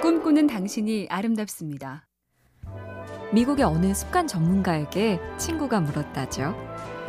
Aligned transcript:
꿈꾸는 0.00 0.46
당신이 0.46 1.08
아름답습니다. 1.10 2.06
미국의 3.34 3.66
어느 3.66 3.92
습관 3.92 4.26
전문가에게 4.26 5.20
친구가 5.36 5.80
물었다죠. 5.80 6.54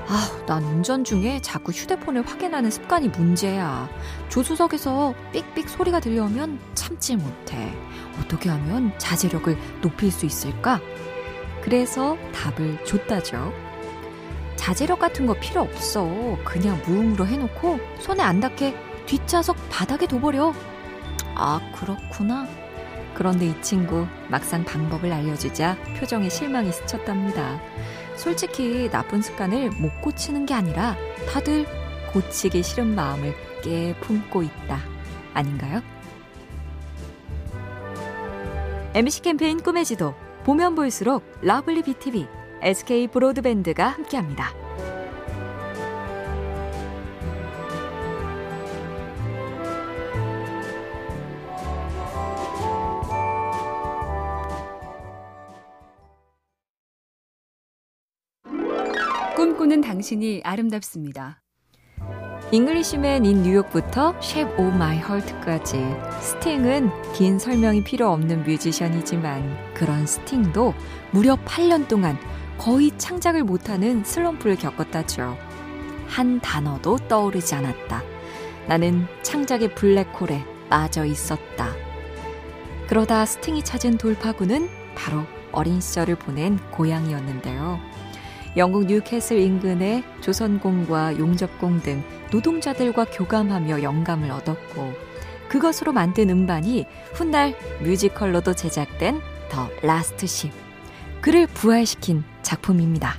아, 0.08 0.46
난 0.46 0.62
운전 0.64 1.06
중에 1.06 1.40
자꾸 1.42 1.72
휴대폰을 1.72 2.28
확인하는 2.28 2.70
습관이 2.70 3.08
문제야. 3.08 3.88
조수석에서 4.28 5.14
삑삑 5.32 5.70
소리가 5.70 6.02
들려오면 6.02 6.60
참지 6.74 7.16
못해. 7.16 7.74
어떻게 8.20 8.50
하면 8.50 8.92
자제력을 8.98 9.58
높일 9.82 10.12
수 10.12 10.26
있을까? 10.26 10.82
그래서 11.62 12.18
답을 12.34 12.84
줬다죠. 12.84 13.54
자제력 14.58 15.00
같은 15.00 15.28
거 15.28 15.34
필요 15.36 15.62
없어. 15.62 16.38
그냥 16.44 16.82
무음으로 16.86 17.26
해놓고 17.26 17.80
손에 18.00 18.22
안 18.22 18.42
닿게 18.42 18.76
뒷좌석 19.06 19.56
바닥에 19.70 20.08
둬버려. 20.08 20.54
아, 21.36 21.62
그렇구나. 21.74 22.48
그런데 23.22 23.46
이 23.46 23.62
친구 23.62 24.08
막상 24.30 24.66
방법을 24.66 25.14
알려주자 25.14 25.78
표정에 26.00 26.28
실망이 26.28 26.72
스쳤답니다. 26.72 27.62
솔직히 28.16 28.90
나쁜 28.90 29.22
습관을 29.22 29.70
못 29.70 29.92
고치는 30.02 30.48
게 30.48 30.56
아니라 30.56 30.98
다들 31.32 31.68
고치기 32.12 32.64
싫은 32.64 32.96
마음을 32.96 33.36
꽤 33.62 33.94
품고 34.02 34.42
있다. 34.42 34.80
아닌가요? 35.36 35.84
MBC 38.96 39.22
캠페인 39.22 39.62
꿈의 39.62 39.86
지도 39.86 40.16
보면 40.44 40.74
볼수록 40.74 41.24
lovely 41.42 41.84
BTV, 41.84 42.28
SK 42.64 43.08
브로드밴드가 43.10 43.88
함께합니다. 43.88 44.61
꿈꾸는 59.42 59.82
당신이 59.82 60.42
아름답습니다. 60.44 61.42
Englishman 62.52 63.26
in 63.26 63.42
New 63.42 63.60
York부터 63.60 64.14
Shape 64.22 64.62
of 64.62 64.70
My 64.70 65.00
Heart까지 65.00 65.84
스팅은 66.22 66.92
긴 67.14 67.40
설명이 67.40 67.84
필요 67.84 68.12
없는 68.12 68.44
뮤지션이지만 68.44 69.74
그런 69.74 70.06
스팅도 70.06 70.76
무려 71.10 71.36
8년 71.38 71.88
동안 71.88 72.20
거의 72.60 72.96
창작을 73.00 73.44
못하는 73.44 74.04
슬럼프를 74.04 74.58
겪었다죠. 74.58 75.36
한 76.06 76.40
단어도 76.40 76.98
떠오르지 77.08 77.56
않았다. 77.56 78.04
나는 78.68 79.08
창작의 79.24 79.74
블랙홀에 79.74 80.46
빠져 80.70 81.04
있었다. 81.04 81.74
그러다 82.88 83.26
스팅이 83.26 83.64
찾은 83.64 83.98
돌파구는 83.98 84.70
바로 84.94 85.24
어린 85.52 85.82
시절을 85.82 86.18
보낸 86.18 86.60
고향이었는데요. 86.70 87.80
영국 88.58 88.86
뉴캐슬 88.86 89.38
인근의 89.38 90.04
조선공과 90.20 91.18
용접공 91.18 91.82
등 91.82 92.04
노동자들과 92.32 93.06
교감하며 93.06 93.82
영감을 93.82 94.30
얻었고 94.30 94.92
그것으로 95.48 95.94
만든 95.94 96.30
음반이 96.30 96.86
훗날 97.14 97.56
뮤지컬로도 97.82 98.54
제작된 98.54 99.22
The 99.50 99.70
Last 99.82 100.28
Ship 100.28 100.52
그를 101.22 101.48
부활시킨 101.48 102.24
작품입니다. 102.42 103.16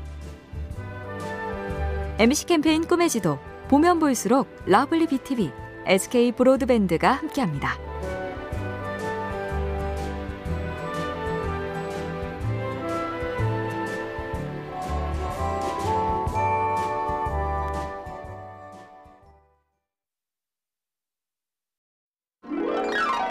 MBC 2.18 2.46
캠페인 2.46 2.86
꿈의 2.86 3.08
지도 3.08 3.38
보면 3.68 4.00
볼수록 4.00 4.48
lovely 4.66 5.06
BTV, 5.06 5.50
SK 5.86 6.32
브로드밴드가 6.32 7.12
함께합니다. 7.12 7.91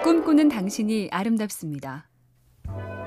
꿈꾸는 0.04 0.50
당신이 0.50 1.10
아름답습니다. 1.12 2.08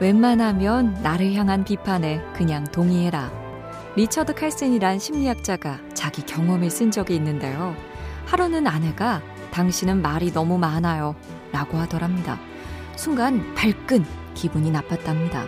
웬만하면 0.00 1.02
나를 1.02 1.34
향한 1.34 1.64
비판에 1.64 2.20
그냥 2.36 2.62
동의해라. 2.70 3.32
리처드 3.96 4.34
칼슨이란 4.34 5.00
심리학자가 5.00 5.80
자기 5.92 6.22
경험을 6.22 6.70
쓴 6.70 6.92
적이 6.92 7.16
있는데요. 7.16 7.74
하루는 8.26 8.68
아내가 8.68 9.22
당신은 9.50 10.02
말이 10.02 10.32
너무 10.32 10.56
많아요. 10.56 11.16
라고 11.50 11.78
하더랍니다. 11.78 12.38
순간 12.94 13.54
발끈 13.54 14.04
기분이 14.34 14.70
나빴답니다. 14.70 15.46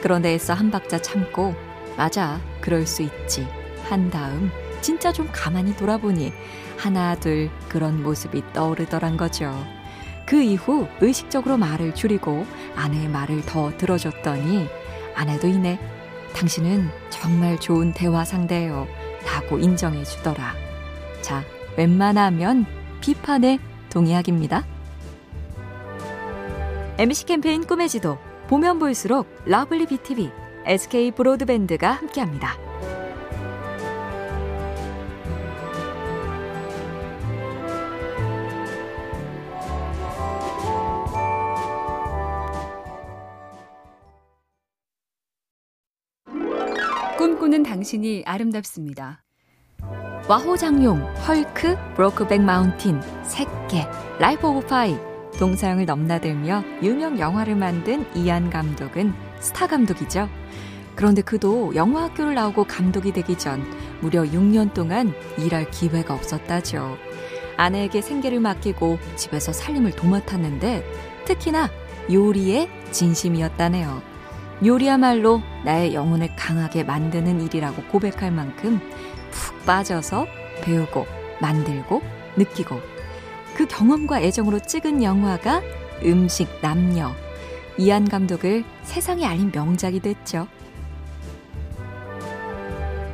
그런데 0.00 0.34
애써 0.34 0.52
한 0.54 0.70
박자 0.70 1.02
참고 1.02 1.56
맞아 1.96 2.40
그럴 2.60 2.86
수 2.86 3.02
있지 3.02 3.48
한 3.88 4.10
다음 4.10 4.48
진짜 4.80 5.12
좀 5.12 5.28
가만히 5.32 5.76
돌아보니 5.76 6.32
하나 6.76 7.16
둘 7.16 7.50
그런 7.68 8.00
모습이 8.00 8.44
떠오르더란 8.52 9.16
거죠. 9.16 9.52
그 10.26 10.42
이후 10.42 10.88
의식적으로 11.00 11.56
말을 11.56 11.94
줄이고 11.94 12.46
아내의 12.76 13.08
말을 13.08 13.42
더 13.42 13.76
들어줬더니 13.76 14.66
아내도 15.14 15.46
이내 15.46 15.78
당신은 16.34 16.88
정말 17.10 17.58
좋은 17.60 17.92
대화 17.92 18.24
상대예요. 18.24 18.86
라고 19.24 19.58
인정해 19.58 20.02
주더라. 20.04 20.54
자, 21.20 21.42
웬만하면 21.76 22.66
비판에 23.00 23.58
동의하기입니다. 23.90 24.66
MBC 26.98 27.26
캠페인 27.26 27.64
꿈의 27.66 27.88
지도 27.88 28.18
보면 28.48 28.78
볼수록 28.78 29.26
lovely 29.46 29.86
BTV, 29.86 30.30
SK 30.66 31.12
브로드밴드가 31.12 31.92
함께합니다. 31.92 32.56
꿈꾸는 47.44 47.62
당신이 47.62 48.22
아름답습니다. 48.24 49.22
와호장룡, 50.28 51.02
헐크, 51.26 51.76
Brokeback 51.94 52.40
Mountain, 52.40 53.02
새끼, 53.22 53.84
Life 54.18 54.48
of 54.48 54.66
Pi 54.66 54.96
동서양을 55.38 55.84
넘나들며 55.84 56.64
유명 56.82 57.18
영화를 57.18 57.54
만든 57.54 58.06
이안 58.16 58.48
감독은 58.48 59.12
스타 59.40 59.66
감독이죠. 59.66 60.28
그런데 60.96 61.20
그도 61.20 61.74
영화학교를 61.74 62.34
나오고 62.34 62.64
감독이 62.64 63.12
되기 63.12 63.36
전 63.36 63.62
무려 64.00 64.22
6년 64.22 64.72
동안 64.72 65.12
일할 65.36 65.70
기회가 65.70 66.14
없었다죠. 66.14 66.96
아내에게 67.58 68.00
생계를 68.00 68.40
맡기고 68.40 68.98
집에서 69.16 69.52
살림을 69.52 69.90
도맡았는데 69.92 70.82
특히나 71.26 71.68
요리에 72.10 72.70
진심이었다네요. 72.90 74.13
요리야말로 74.64 75.40
나의 75.64 75.94
영혼을 75.94 76.28
강하게 76.36 76.84
만드는 76.84 77.40
일이라고 77.40 77.82
고백할 77.84 78.30
만큼 78.30 78.80
푹 79.30 79.64
빠져서 79.64 80.26
배우고 80.62 81.06
만들고 81.40 82.02
느끼고 82.36 82.80
그 83.56 83.66
경험과 83.66 84.20
애정으로 84.20 84.60
찍은 84.60 85.02
영화가 85.02 85.62
음식 86.04 86.48
남녀 86.60 87.12
이안 87.78 88.08
감독을 88.08 88.64
세상에 88.82 89.24
알린 89.24 89.50
명작이 89.52 90.00
됐죠. 90.00 90.46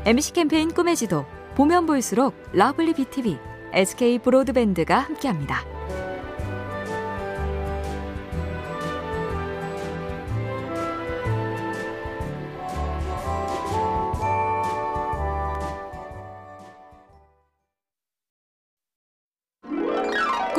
MBC 0.05 0.33
캠페인 0.33 0.73
꿈의 0.73 0.97
지도 0.97 1.27
보면 1.55 1.87
볼수록 1.87 2.34
lovely 2.53 2.94
BTV, 2.95 3.39
SK 3.73 4.19
브로드밴드가 4.19 4.99
함께합니다. 4.99 5.80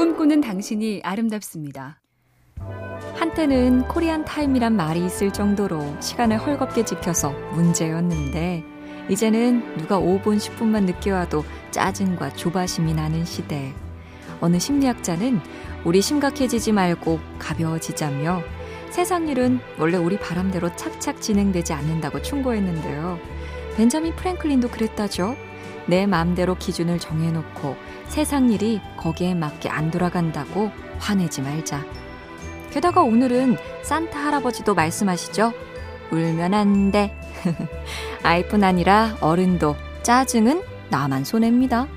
꿈꾸는 0.01 0.41
당신이 0.41 1.01
아름답습니다. 1.03 2.01
한때는 3.13 3.87
코리안 3.87 4.25
타임이란 4.25 4.75
말이 4.75 5.05
있을 5.05 5.31
정도로 5.31 6.01
시간을 6.01 6.39
헐겁게 6.39 6.83
지켜서 6.85 7.29
문제였는데 7.53 8.63
이제는 9.09 9.77
누가 9.77 9.99
5분, 9.99 10.39
10분만 10.39 10.85
늦게 10.85 11.11
와도 11.11 11.43
짜증과 11.69 12.33
조바심이 12.33 12.95
나는 12.95 13.25
시대. 13.25 13.75
어느 14.39 14.57
심리학자는 14.57 15.39
우리 15.85 16.01
심각해지지 16.01 16.71
말고 16.71 17.19
가벼워지자며 17.37 18.41
세상 18.89 19.27
일은 19.27 19.59
원래 19.77 19.97
우리 19.97 20.17
바람대로 20.17 20.75
착착 20.77 21.21
진행되지 21.21 21.73
않는다고 21.73 22.23
충고했는데요. 22.23 23.19
벤자민 23.77 24.15
프랭클린도 24.15 24.69
그랬다죠. 24.69 25.35
내 25.85 26.07
마음대로 26.07 26.55
기준을 26.55 26.97
정해놓고 26.97 27.75
세상 28.11 28.51
일이 28.51 28.81
거기에 28.97 29.33
맞게 29.33 29.69
안 29.69 29.89
돌아간다고 29.89 30.69
화내지 30.99 31.41
말자. 31.41 31.81
게다가 32.69 33.01
오늘은 33.03 33.55
산타 33.83 34.19
할아버지도 34.19 34.75
말씀하시죠. 34.75 35.53
울면 36.11 36.53
안 36.53 36.91
돼. 36.91 37.17
아이뿐 38.21 38.65
아니라 38.65 39.15
어른도 39.21 39.77
짜증은 40.03 40.61
나만 40.89 41.23
손해입니다. 41.23 41.87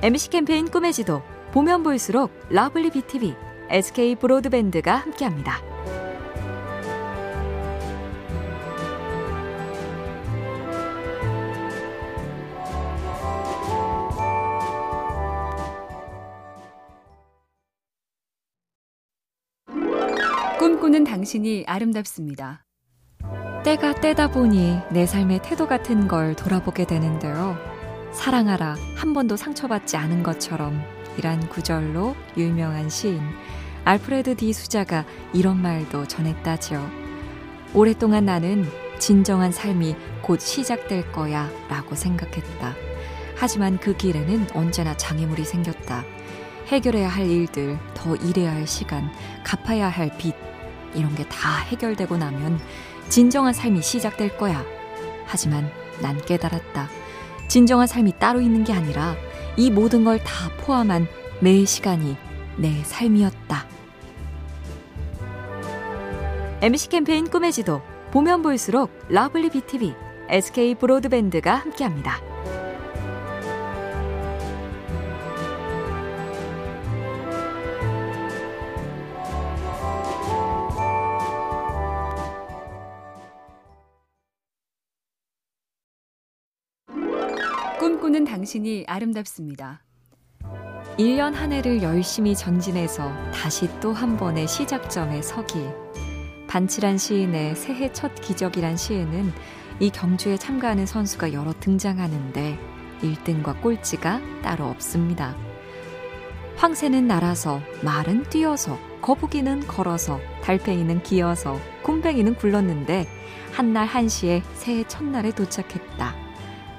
MBC 0.00 0.30
캠페인 0.30 0.70
꿈의 0.70 0.94
지도 0.94 1.20
보면 1.52 1.82
볼수록 1.82 2.32
lovely 2.48 2.92
BTV, 2.92 3.34
SK 3.68 4.14
브로드밴드가 4.14 4.96
함께합니다. 4.96 5.65
꿈꾸는 20.86 21.02
당신이 21.02 21.64
아름답습니다. 21.66 22.64
때가 23.64 24.00
때다 24.00 24.30
보니 24.30 24.78
내 24.92 25.04
삶의 25.04 25.42
태도 25.42 25.66
같은 25.66 26.06
걸 26.06 26.36
돌아보게 26.36 26.86
되는데요. 26.86 27.56
사랑하라 28.12 28.76
한 28.94 29.12
번도 29.12 29.36
상처받지 29.36 29.96
않은 29.96 30.22
것처럼 30.22 30.80
이란 31.18 31.48
구절로 31.48 32.14
유명한 32.36 32.88
시인 32.88 33.20
알프레드 33.84 34.36
디 34.36 34.52
수자가 34.52 35.04
이런 35.32 35.60
말도 35.60 36.06
전했다지요. 36.06 36.88
오랫동안 37.74 38.24
나는 38.24 38.64
진정한 39.00 39.50
삶이 39.50 39.96
곧 40.22 40.40
시작될 40.40 41.10
거야 41.10 41.50
라고 41.68 41.96
생각했다. 41.96 42.74
하지만 43.34 43.78
그 43.78 43.96
길에는 43.96 44.50
언제나 44.54 44.96
장애물이 44.96 45.44
생겼다. 45.44 46.04
해결해야 46.68 47.08
할 47.08 47.26
일들, 47.26 47.76
더 47.94 48.14
일해야 48.14 48.52
할 48.52 48.68
시간, 48.68 49.10
갚아야 49.44 49.88
할 49.88 50.16
빚, 50.16 50.34
이런 50.96 51.14
게 51.14 51.24
다 51.28 51.58
해결되고 51.58 52.16
나면 52.16 52.58
진정한 53.08 53.52
삶이 53.52 53.82
시작될 53.82 54.36
거야. 54.38 54.64
하지만 55.26 55.70
난 56.00 56.20
깨달았다. 56.24 56.88
진정한 57.48 57.86
삶이 57.86 58.14
따로 58.18 58.40
있는 58.40 58.64
게 58.64 58.72
아니라 58.72 59.14
이 59.56 59.70
모든 59.70 60.04
걸 60.04 60.18
다 60.18 60.50
포함한 60.60 61.06
매 61.40 61.64
시간이 61.64 62.16
내 62.56 62.82
삶이었다. 62.84 63.66
MBC 66.62 66.88
캠페인 66.88 67.28
꿈의 67.28 67.52
지도 67.52 67.82
보면 68.12 68.42
볼수록 68.42 68.90
lovely 69.08 69.50
BTV, 69.50 69.94
SK 70.30 70.74
브로드밴드가 70.76 71.54
함께합니다. 71.54 72.20
꿈꾸는 88.06 88.24
당신이 88.24 88.84
아름답습니다. 88.86 89.82
1년 90.96 91.32
한 91.32 91.50
해를 91.52 91.82
열심히 91.82 92.36
전진해서 92.36 93.10
다시 93.32 93.68
또 93.80 93.92
한 93.92 94.16
번의 94.16 94.46
시작점에 94.46 95.22
서기. 95.22 95.66
반칠한 96.46 96.98
시인의 96.98 97.56
새해 97.56 97.92
첫 97.92 98.14
기적이란 98.14 98.76
시에는 98.76 99.32
이 99.80 99.90
경주에 99.90 100.36
참가하는 100.36 100.86
선수가 100.86 101.32
여러 101.32 101.52
등장하는데 101.58 102.58
1등과 103.02 103.60
꼴찌가 103.60 104.20
따로 104.40 104.66
없습니다. 104.66 105.36
황새는 106.56 107.08
날아서, 107.08 107.60
말은 107.82 108.30
뛰어서, 108.30 108.78
거북이는 109.02 109.66
걸어서, 109.66 110.20
달팽이는 110.44 111.02
기어서, 111.02 111.58
곰뱅이는 111.82 112.36
굴렀는데 112.36 113.08
한날 113.52 113.86
한시에 113.86 114.42
새해 114.54 114.84
첫날에 114.86 115.32
도착했다. 115.32 116.25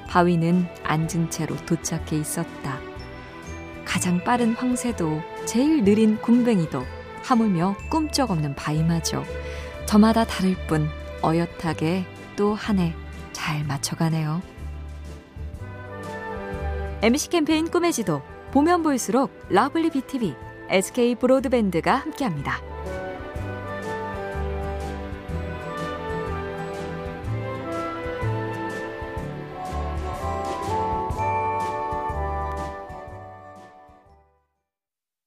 바위는 0.08 0.68
앉은 0.84 1.30
채로 1.30 1.56
도착해 1.66 2.18
있었다. 2.18 2.80
가장 3.86 4.24
빠른 4.24 4.54
황새도 4.54 5.22
제일 5.46 5.84
느린 5.84 6.18
굼벵이도 6.22 6.84
하물며 7.24 7.76
꿈쩍없는 7.90 8.56
바위마저 8.56 9.24
저마다 9.86 10.26
다를 10.26 10.56
뿐 10.68 10.90
어엿하게 11.24 12.06
또 12.36 12.54
한 12.56 12.80
해 12.80 12.94
잘 13.34 13.64
맞춰가네요. 13.66 14.42
MBC 17.02 17.30
캠페인 17.30 17.70
꿈의 17.70 17.94
지도 17.94 18.22
보면 18.52 18.82
볼수록 18.82 19.32
lovely 19.50 19.92
BTV, 19.92 20.36
SK 20.70 21.16
브로드밴드가 21.16 21.96
함께합니다. 21.96 22.60